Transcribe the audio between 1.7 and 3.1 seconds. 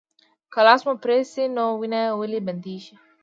وینه ولې بندیږي